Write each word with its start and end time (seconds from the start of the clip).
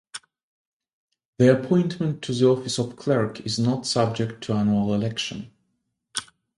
The 1.37 1.55
appointment 1.59 2.23
to 2.23 2.33
the 2.33 2.47
office 2.47 2.79
of 2.79 2.95
Clerk 2.95 3.41
is 3.41 3.59
not 3.59 3.85
subject 3.85 4.43
to 4.45 4.53
annual 4.53 4.95
election. 4.95 5.51